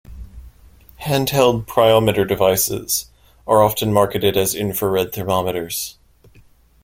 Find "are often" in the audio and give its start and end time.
3.45-3.93